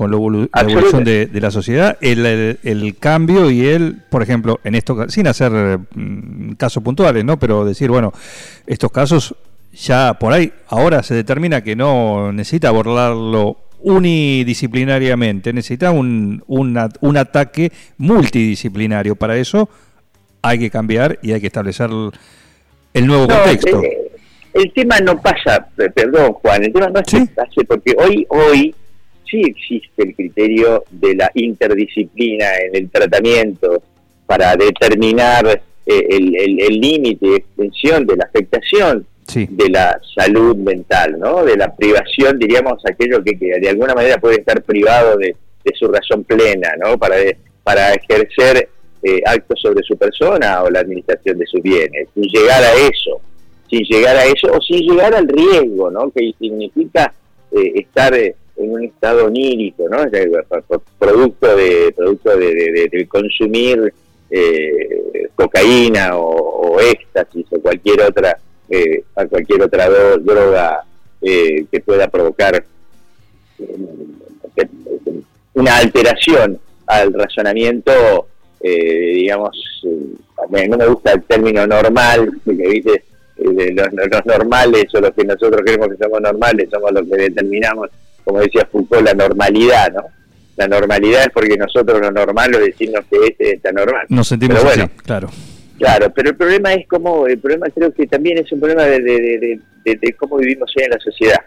Con 0.00 0.10
la 0.10 0.16
evolución 0.16 1.04
de, 1.04 1.28
la 1.34 1.50
sociedad, 1.50 1.98
el, 2.00 2.24
el, 2.62 2.96
cambio 2.98 3.50
y 3.50 3.66
el, 3.66 3.96
por 4.08 4.22
ejemplo, 4.22 4.58
en 4.64 4.74
esto, 4.74 5.10
sin 5.10 5.26
hacer 5.26 5.78
mm, 5.94 6.52
casos 6.52 6.82
puntuales, 6.82 7.22
¿no? 7.22 7.38
Pero 7.38 7.66
decir, 7.66 7.90
bueno, 7.90 8.10
estos 8.66 8.90
casos 8.90 9.34
ya 9.74 10.14
por 10.14 10.32
ahí, 10.32 10.54
ahora 10.68 11.02
se 11.02 11.12
determina 11.12 11.62
que 11.62 11.76
no 11.76 12.32
necesita 12.32 12.68
abordarlo 12.68 13.58
unidisciplinariamente, 13.80 15.52
necesita 15.52 15.90
un, 15.90 16.42
un 16.46 17.16
ataque 17.18 17.70
multidisciplinario. 17.98 19.16
Para 19.16 19.36
eso 19.36 19.68
hay 20.40 20.60
que 20.60 20.70
cambiar 20.70 21.18
y 21.20 21.32
hay 21.32 21.42
que 21.42 21.48
establecer 21.48 21.90
el, 22.94 23.06
nuevo 23.06 23.28
contexto. 23.28 23.82
Eh, 23.82 24.12
el, 24.54 24.72
tema 24.72 24.98
no 25.00 25.20
pasa, 25.20 25.68
perdón 25.94 26.32
Juan, 26.32 26.64
el 26.64 26.72
tema 26.72 26.88
no 26.88 27.00
es 27.00 27.28
pase 27.28 27.66
porque 27.68 27.94
hoy, 27.98 28.26
hoy 28.30 28.74
sí 29.30 29.42
existe 29.42 30.02
el 30.02 30.14
criterio 30.14 30.84
de 30.90 31.14
la 31.14 31.30
interdisciplina 31.34 32.46
en 32.66 32.76
el 32.76 32.90
tratamiento 32.90 33.82
para 34.26 34.56
determinar 34.56 35.62
eh, 35.86 36.06
el 36.08 36.80
límite 36.80 37.26
de 37.26 37.36
extensión 37.36 38.06
de 38.06 38.16
la 38.16 38.24
afectación 38.24 39.06
de 39.34 39.68
la 39.68 40.00
salud 40.14 40.56
mental, 40.56 41.18
¿no? 41.18 41.44
De 41.44 41.56
la 41.56 41.74
privación, 41.74 42.38
diríamos, 42.38 42.82
aquello 42.84 43.22
que, 43.22 43.36
de 43.36 43.68
alguna 43.68 43.94
manera 43.94 44.18
puede 44.18 44.36
estar 44.36 44.62
privado 44.62 45.16
de, 45.16 45.36
su 45.74 45.86
razón 45.86 46.24
plena, 46.24 46.72
¿no? 46.82 46.98
Para, 46.98 47.16
para 47.62 47.94
ejercer 47.94 48.68
eh, 49.02 49.22
actos 49.24 49.60
sobre 49.60 49.84
su 49.84 49.96
persona 49.96 50.62
o 50.62 50.70
la 50.70 50.80
administración 50.80 51.38
de 51.38 51.46
sus 51.46 51.62
bienes, 51.62 52.08
sin 52.12 52.24
llegar 52.24 52.62
a 52.62 52.72
eso, 52.74 53.20
sin 53.68 53.84
llegar 53.84 54.16
a 54.16 54.24
eso 54.24 54.48
o 54.52 54.60
sin 54.60 54.80
llegar 54.80 55.14
al 55.14 55.28
riesgo, 55.28 55.90
¿no? 55.90 56.10
Que 56.10 56.32
significa 56.38 57.12
eh, 57.52 57.72
estar 57.76 58.14
en 58.60 58.72
un 58.72 58.84
estado 58.84 59.26
onírico, 59.26 59.88
¿no? 59.88 59.98
Producto 60.98 61.56
de 61.56 61.92
producto 61.96 62.36
de, 62.36 63.08
consumir 63.08 63.92
eh, 64.30 65.28
cocaína 65.34 66.16
o, 66.16 66.78
éxtasis 66.80 67.46
o 67.52 67.60
cualquier 67.60 68.02
otra 68.02 68.38
eh, 68.68 69.02
cualquier 69.28 69.62
otra 69.62 69.88
droga 70.18 70.84
eh, 71.20 71.64
que 71.70 71.80
pueda 71.80 72.08
provocar 72.08 72.64
eh, 73.58 74.68
una 75.54 75.76
alteración 75.78 76.58
al 76.86 77.12
razonamiento, 77.12 78.28
digamos, 78.60 79.82
no 80.48 80.76
me 80.76 80.86
gusta 80.86 81.12
el 81.12 81.22
término 81.24 81.66
normal, 81.66 82.30
porque 82.44 82.68
¿viste? 82.68 83.04
Los, 83.36 84.26
normales 84.26 84.84
o 84.94 85.00
los 85.00 85.12
que 85.12 85.24
nosotros 85.24 85.62
creemos 85.64 85.88
que 85.88 86.04
somos 86.04 86.20
normales 86.20 86.68
somos 86.70 86.92
los 86.92 87.08
que 87.08 87.16
determinamos, 87.16 87.90
como 88.30 88.42
decía 88.42 88.68
Foucault, 88.70 89.04
la 89.04 89.14
normalidad, 89.14 89.92
¿no? 89.92 90.04
La 90.56 90.68
normalidad 90.68 91.22
es 91.22 91.30
porque 91.30 91.56
nosotros 91.56 92.00
lo 92.00 92.12
normal 92.12 92.52
lo 92.52 92.60
decimos 92.60 93.00
que 93.10 93.16
este 93.26 93.54
está 93.54 93.72
normal. 93.72 94.06
Nos 94.08 94.28
sentimos 94.28 94.62
bueno, 94.62 94.84
así, 94.84 94.92
claro. 95.04 95.28
Claro, 95.78 96.12
pero 96.14 96.30
el 96.30 96.36
problema 96.36 96.74
es 96.74 96.86
cómo, 96.86 97.26
el 97.26 97.38
problema 97.38 97.66
creo 97.74 97.92
que 97.92 98.06
también 98.06 98.38
es 98.38 98.52
un 98.52 98.60
problema 98.60 98.84
de, 98.84 99.58
cómo 100.16 100.36
vivimos 100.36 100.70
hoy 100.76 100.84
en 100.84 100.90
la 100.90 101.00
sociedad 101.00 101.40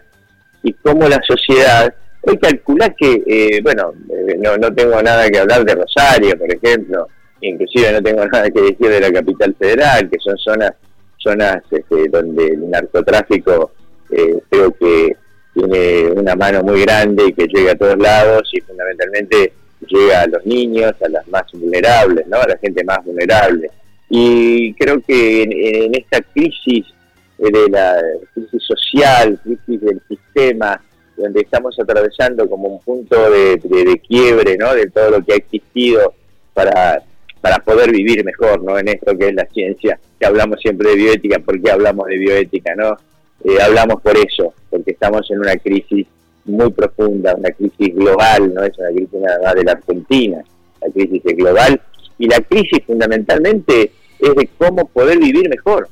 y 0.62 0.72
cómo 0.74 1.08
la 1.08 1.20
sociedad, 1.26 1.94
hoy 2.22 2.36
calcula 2.38 2.90
que, 2.90 3.22
eh, 3.26 3.60
bueno, 3.62 3.92
eh, 4.10 4.36
no, 4.38 4.56
no 4.58 4.74
tengo 4.74 5.00
nada 5.00 5.30
que 5.30 5.38
hablar 5.38 5.64
de 5.64 5.76
Rosario, 5.76 6.36
por 6.38 6.52
ejemplo, 6.52 7.08
inclusive 7.40 7.92
no 7.92 8.02
tengo 8.02 8.26
nada 8.32 8.50
que 8.50 8.60
decir 8.60 8.88
de 8.88 9.00
la 9.00 9.12
capital 9.12 9.54
federal, 9.58 10.10
que 10.10 10.18
son 10.18 10.36
zonas, 10.36 10.72
zonas 11.16 11.62
este, 11.70 12.08
donde 12.10 12.46
el 12.48 12.68
narcotráfico 12.68 13.70
eh, 14.10 14.38
creo 14.50 14.72
que 14.72 15.16
tiene 15.54 16.10
una 16.10 16.34
mano 16.34 16.62
muy 16.62 16.82
grande 16.82 17.28
y 17.28 17.32
que 17.32 17.46
llega 17.46 17.72
a 17.72 17.76
todos 17.76 17.98
lados 17.98 18.50
y 18.52 18.60
fundamentalmente 18.60 19.52
llega 19.86 20.22
a 20.22 20.26
los 20.26 20.44
niños, 20.44 20.92
a 21.02 21.08
las 21.08 21.26
más 21.28 21.44
vulnerables, 21.52 22.26
¿no? 22.26 22.38
A 22.38 22.48
la 22.48 22.58
gente 22.58 22.82
más 22.84 23.04
vulnerable 23.04 23.70
y 24.08 24.74
creo 24.74 25.00
que 25.00 25.42
en, 25.42 25.94
esta 25.94 26.20
crisis 26.22 26.86
eh, 27.38 27.50
de 27.50 27.68
la 27.68 28.00
crisis 28.32 28.62
social, 28.62 29.40
crisis 29.42 29.80
del 29.80 30.00
sistema, 30.08 30.80
donde 31.16 31.40
estamos 31.40 31.76
atravesando 31.80 32.48
como 32.48 32.68
un 32.68 32.80
punto 32.80 33.30
de, 33.30 34.00
quiebre, 34.06 34.56
¿no? 34.56 34.72
De 34.74 34.88
todo 34.90 35.10
lo 35.10 35.24
que 35.24 35.32
ha 35.32 35.36
existido 35.36 36.14
para, 36.52 37.02
para 37.40 37.58
poder 37.58 37.90
vivir 37.90 38.24
mejor, 38.24 38.62
¿no? 38.62 38.78
En 38.78 38.88
esto 38.88 39.18
que 39.18 39.28
es 39.28 39.34
la 39.34 39.46
ciencia, 39.46 39.98
que 40.18 40.26
hablamos 40.26 40.60
siempre 40.60 40.90
de 40.90 40.96
bioética, 40.96 41.38
¿por 41.40 41.60
qué 41.60 41.72
hablamos 41.72 42.06
de 42.06 42.16
bioética, 42.16 42.74
no? 42.76 42.96
Eh, 43.44 43.62
hablamos 43.62 44.00
por 44.00 44.16
eso, 44.16 44.54
porque 44.70 44.92
estamos 44.92 45.30
en 45.30 45.40
una 45.40 45.56
crisis 45.56 46.06
muy 46.46 46.70
profunda, 46.72 47.34
una 47.34 47.50
crisis 47.50 47.94
global, 47.94 48.52
no 48.54 48.62
es 48.62 48.76
una 48.78 48.88
crisis 48.88 49.20
nada 49.20 49.38
más 49.42 49.54
de 49.54 49.64
la 49.64 49.72
Argentina, 49.72 50.44
la 50.80 50.92
crisis 50.92 51.22
es 51.24 51.36
global, 51.36 51.80
y 52.18 52.28
la 52.28 52.40
crisis 52.40 52.80
fundamentalmente 52.86 53.92
es 54.18 54.34
de 54.34 54.48
cómo 54.58 54.86
poder 54.88 55.18
vivir 55.18 55.48
mejor, 55.48 55.88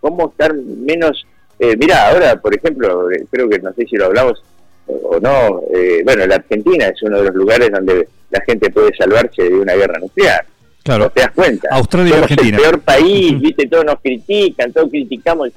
cómo 0.00 0.30
estar 0.30 0.54
menos... 0.54 1.26
Eh, 1.58 1.76
mira, 1.78 2.10
ahora, 2.10 2.40
por 2.40 2.54
ejemplo, 2.54 3.10
eh, 3.10 3.24
creo 3.30 3.48
que 3.48 3.58
no 3.58 3.72
sé 3.72 3.86
si 3.86 3.96
lo 3.96 4.06
hablamos 4.06 4.42
o 4.86 5.18
no, 5.18 5.62
eh, 5.74 6.02
bueno, 6.04 6.26
la 6.26 6.36
Argentina 6.36 6.86
es 6.86 7.02
uno 7.02 7.18
de 7.18 7.24
los 7.24 7.34
lugares 7.34 7.70
donde 7.72 8.08
la 8.30 8.40
gente 8.42 8.70
puede 8.70 8.94
salvarse 8.96 9.42
de 9.42 9.54
una 9.54 9.74
guerra 9.74 9.98
nuclear. 9.98 10.44
Claro. 10.84 11.10
¿Te 11.10 11.22
das 11.22 11.32
cuenta? 11.32 11.68
Australia 11.72 12.14
y 12.14 12.22
Argentina. 12.22 12.56
el 12.56 12.62
peor 12.62 12.80
país, 12.80 13.40
viste, 13.40 13.66
todos 13.66 13.84
nos 13.84 14.00
critican, 14.00 14.72
todos 14.72 14.88
criticamos 14.90 15.50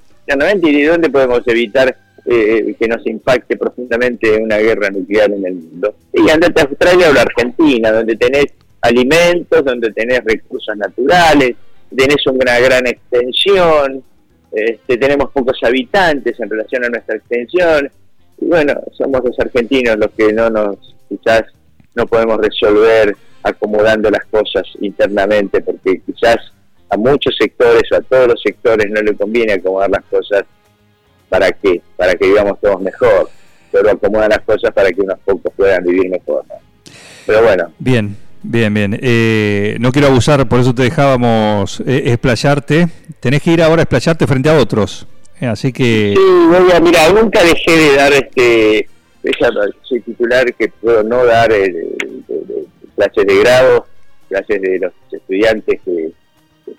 ¿y 0.62 0.82
de 0.82 0.88
dónde 0.88 1.10
podemos 1.10 1.42
evitar 1.48 1.96
eh, 2.26 2.76
que 2.80 2.88
nos 2.88 3.06
impacte 3.08 3.58
profundamente 3.58 4.38
una 4.38 4.58
guerra 4.58 4.90
nuclear 4.90 5.32
en 5.32 5.46
el 5.46 5.56
mundo? 5.56 5.96
Y 6.14 6.30
andate 6.30 6.62
a 6.62 6.66
Australia 6.66 7.10
o 7.10 7.14
la 7.14 7.22
Argentina, 7.22 7.92
donde 7.92 8.16
tenés 8.16 8.48
alimentos, 8.82 9.66
donde 9.66 9.92
tenés 9.92 10.24
recursos 10.24 10.76
naturales, 10.78 11.56
tenés 11.96 12.26
una 12.28 12.60
gran 12.60 12.86
extensión, 12.88 14.04
este, 14.52 14.98
tenemos 14.98 15.32
pocos 15.32 15.58
habitantes 15.64 16.40
en 16.40 16.50
relación 16.50 16.86
a 16.86 16.90
nuestra 16.90 17.16
extensión, 17.16 17.90
y 18.40 18.46
bueno, 18.46 18.74
somos 18.94 19.24
los 19.24 19.40
argentinos 19.40 19.98
los 19.98 20.12
que 20.12 20.32
no 20.32 20.50
nos, 20.50 20.96
quizás 21.10 21.44
no 21.96 22.06
podemos 22.06 22.38
resolver 22.38 23.16
acomodando 23.44 24.10
las 24.10 24.26
cosas 24.26 24.64
internamente, 24.82 25.62
porque 25.62 26.02
quizás 26.06 26.38
a 26.90 26.98
muchos 26.98 27.36
sectores 27.38 27.84
a 27.92 28.02
todos 28.02 28.28
los 28.30 28.42
sectores 28.42 28.90
no 28.90 29.02
le 29.02 29.16
conviene 29.16 29.54
acomodar 29.54 29.90
las 29.90 30.04
cosas 30.06 30.44
para 31.28 31.52
que, 31.52 31.82
para 31.96 32.16
que 32.16 32.28
vivamos 32.28 32.60
todos 32.60 32.82
mejor, 32.82 33.30
pero 33.72 33.92
acomodan 33.92 34.30
las 34.30 34.42
cosas 34.42 34.72
para 34.74 34.92
que 34.92 35.02
unos 35.02 35.20
pocos 35.20 35.54
puedan 35.56 35.84
vivir 35.84 36.10
mejor. 36.10 36.44
Pero 37.26 37.44
bueno. 37.44 37.72
Bien, 37.78 38.16
bien, 38.42 38.74
bien. 38.74 39.00
Eh, 39.02 39.78
no 39.80 39.92
quiero 39.92 40.08
abusar, 40.08 40.48
por 40.50 40.60
eso 40.60 40.74
te 40.74 40.84
dejábamos 40.84 41.82
eh, 41.82 42.04
explayarte. 42.08 42.88
Tenés 43.20 43.44
que 43.44 43.52
ir 43.52 43.62
ahora 43.62 43.82
a 43.82 43.84
explayarte 43.84 44.26
frente 44.26 44.50
a 44.50 44.58
otros. 44.58 45.06
Eh, 45.40 45.46
así 45.46 45.72
que... 45.72 46.16
Sí, 46.18 46.24
voy 46.48 46.72
a, 46.72 46.80
mira, 46.80 47.10
nunca 47.10 47.44
dejé 47.44 47.72
de 47.72 47.96
dar 47.96 48.14
este 48.14 48.90
ese 49.24 50.00
titular 50.06 50.54
que 50.54 50.70
puedo 50.70 51.04
no 51.04 51.26
dar 51.26 51.50
de, 51.50 51.88
clases 52.96 53.26
de 53.26 53.40
grado, 53.40 53.86
clases 54.30 54.62
de 54.62 54.80
los 54.80 54.94
estudiantes 55.12 55.80
que, 55.84 56.12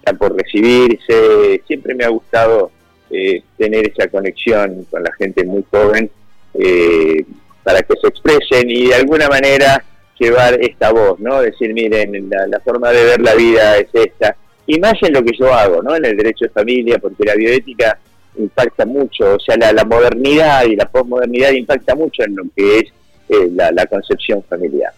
están 0.01 0.19
por 0.19 0.37
recibirse. 0.37 1.63
Siempre 1.67 1.95
me 1.95 2.05
ha 2.05 2.09
gustado 2.09 2.71
eh, 3.11 3.43
tener 3.57 3.89
esa 3.89 4.09
conexión 4.09 4.87
con 4.91 5.03
la 5.03 5.13
gente 5.13 5.45
muy 5.45 5.65
joven 5.71 6.11
eh, 6.55 7.25
para 7.63 7.83
que 7.83 7.95
se 8.01 8.09
expresen 8.09 8.71
y 8.71 8.89
de 8.89 8.95
alguna 8.95 9.29
manera 9.29 9.85
llevar 10.19 10.61
esta 10.61 10.93
voz, 10.93 11.19
¿no? 11.19 11.41
Decir, 11.41 11.73
miren, 11.73 12.31
la, 12.31 12.61
forma 12.61 12.91
de 12.91 13.05
ver 13.05 13.21
la 13.21 13.35
vida 13.35 13.79
es 13.79 13.89
esta. 13.93 14.37
Y 14.67 14.79
más 14.79 14.95
en 15.03 15.15
lo 15.15 15.23
que 15.23 15.37
yo 15.39 15.53
hago, 15.53 15.83
¿no? 15.83 15.97
En 15.97 16.05
el 16.05 16.17
derecho 16.17 16.45
de 16.45 16.51
familia, 16.51 16.99
porque 16.99 17.25
la 17.25 17.35
bioética 17.35 17.99
impacta 18.37 18.85
mucho, 18.85 19.35
o 19.35 19.41
sea, 19.41 19.57
la, 19.57 19.85
modernidad 19.85 20.65
y 20.67 20.77
la 20.77 20.89
posmodernidad 20.89 21.51
impacta 21.53 21.95
mucho 21.95 22.23
en 22.23 22.37
lo 22.37 22.45
que 22.55 22.79
es 22.79 22.85
eh, 23.31 23.51
la, 23.55 23.87
concepción 23.87 24.43
familiar. 24.49 24.93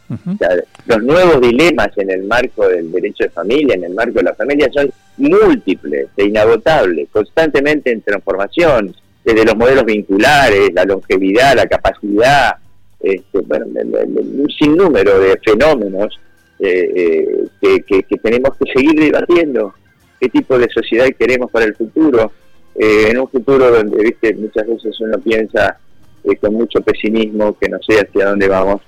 los 0.87 1.03
nuevos 1.03 1.41
dilemas 1.41 1.91
en 1.97 2.11
el 2.11 2.23
marco 2.25 2.69
del 2.69 2.91
derecho 2.91 3.25
de 3.25 3.31
familia, 3.31 3.75
en 3.75 3.85
el 3.85 3.95
marco 3.95 4.15
de 4.15 4.25
la 4.25 4.35
familia, 4.35 4.69
son 4.73 4.91
múltiples 5.19 6.09
e 6.17 6.25
inagotables, 6.25 7.09
constantemente 7.11 7.93
en 7.93 8.01
transformación, 8.01 8.95
desde 9.25 9.45
los 9.45 9.57
modelos 9.57 9.85
vinculares, 9.85 10.73
la 10.73 10.85
longevidad, 10.85 11.55
la 11.55 11.67
capacidad, 11.67 12.57
este, 13.01 13.41
bueno, 13.41 13.67
un 13.67 14.49
sinnúmero 14.59 15.19
de 15.21 15.39
fenómenos 15.45 16.19
eh, 16.59 17.45
eh, 17.61 17.83
que, 17.87 18.03
que 18.05 18.17
tenemos 18.17 18.57
que 18.57 18.73
seguir 18.73 18.99
debatiendo, 18.99 19.75
qué 20.21 20.29
tipo 20.29 20.59
de 20.59 20.69
sociedad 20.71 21.09
queremos 21.19 21.51
para 21.51 21.67
el 21.67 21.75
futuro, 21.75 22.33
eh, 22.75 23.09
en 23.11 23.19
un 23.19 23.29
futuro 23.29 23.71
donde 23.71 24.03
viste 24.03 24.35
muchas 24.35 24.67
veces 24.67 24.99
uno 25.01 25.19
piensa 25.19 25.79
eh, 26.25 26.37
con 26.37 26.55
mucho 26.55 26.81
pesimismo 26.81 27.57
que 27.59 27.69
no 27.69 27.79
sé 27.83 28.01
hacia 28.01 28.27
dónde 28.27 28.49
vamos 28.49 28.81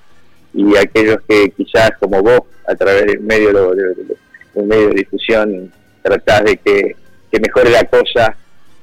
y 0.53 0.75
aquellos 0.77 1.17
que 1.27 1.49
quizás 1.51 1.91
como 1.99 2.21
vos 2.21 2.41
a 2.65 2.75
través 2.75 3.05
del 3.07 3.19
medio 3.19 3.51
de, 3.75 4.15
un 4.53 4.67
medio 4.67 4.89
de 4.89 4.95
difusión 4.95 5.71
tratás 6.01 6.43
de 6.45 6.57
que, 6.57 6.95
mejore 7.41 7.69
la 7.69 7.83
cosa 7.83 8.33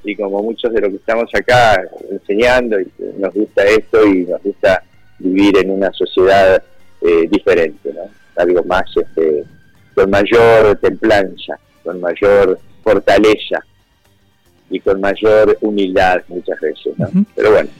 y 0.04 0.14
como 0.14 0.42
muchos 0.42 0.70
de 0.74 0.82
los 0.82 0.90
que 0.90 0.96
estamos 0.96 1.30
acá 1.34 1.82
enseñando 2.10 2.78
y 2.78 2.86
nos 3.16 3.32
gusta 3.32 3.64
esto 3.64 4.06
y 4.06 4.26
nos 4.26 4.42
gusta 4.42 4.82
vivir 5.18 5.56
en 5.56 5.70
una 5.70 5.90
sociedad 5.94 6.62
eh, 7.00 7.28
diferente, 7.30 7.94
¿no? 7.94 8.10
algo 8.36 8.62
más 8.64 8.84
este, 8.94 9.44
con 9.94 10.10
mayor 10.10 10.76
templanza, 10.82 11.58
con 11.82 11.98
mayor 11.98 12.58
fortaleza 12.82 13.64
y 14.68 14.80
con 14.80 15.00
mayor 15.00 15.56
humildad 15.62 16.22
muchas 16.28 16.60
veces. 16.60 16.98
¿no? 16.98 17.08
Pero 17.34 17.52
bueno, 17.52 17.70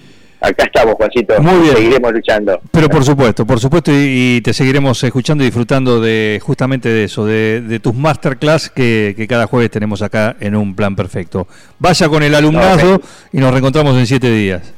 acá 0.42 0.64
estamos, 0.64 0.94
Juancito. 0.94 1.40
Muy 1.40 1.62
bien. 1.62 1.76
Seguiremos 1.76 2.12
luchando. 2.12 2.61
Pero 2.70 2.88
por 2.88 3.05
supuesto, 3.05 3.46
por 3.46 3.61
supuesto, 3.61 3.90
y, 3.94 4.40
te 4.42 4.52
seguiremos 4.52 5.02
escuchando 5.05 5.44
y 5.44 5.46
disfrutando 5.46 6.00
de 6.00 6.40
justamente 6.42 6.88
de 6.88 7.05
eso, 7.05 7.24
de, 7.24 7.81
tus 7.83 7.94
masterclass 7.94 8.70
que, 8.70 9.14
que, 9.16 9.26
cada 9.26 9.46
jueves 9.46 9.70
tenemos 9.70 10.02
acá 10.02 10.37
en 10.40 10.55
un 10.57 10.74
plan 10.74 10.96
perfecto. 10.96 11.46
Vaya 11.78 12.09
con 12.09 12.22
el 12.22 12.35
alumnado 12.35 13.00
y 13.33 13.38
nos 13.38 13.50
reencontramos 13.50 13.96
en 13.96 14.07
siete 14.07 14.31
días. 14.31 14.74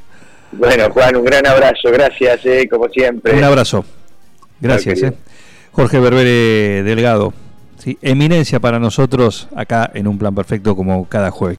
Bueno, 0.52 0.88
Juan, 0.90 1.16
un 1.16 1.24
gran 1.24 1.46
abrazo, 1.46 1.90
gracias, 1.90 2.40
eh, 2.44 2.68
como 2.70 2.88
siempre. 2.88 3.36
Un 3.36 3.44
abrazo. 3.44 3.84
Gracias. 4.60 5.02
Eh. 5.02 5.12
Jorge 5.72 5.98
Berbere 5.98 6.82
Delgado. 6.82 7.32
Eminencia 8.00 8.60
para 8.60 8.78
nosotros 8.78 9.48
acá 9.54 9.90
en 9.92 10.06
un 10.06 10.16
plan 10.18 10.34
perfecto 10.34 10.74
como 10.74 11.06
cada 11.06 11.30
jueves. 11.30 11.58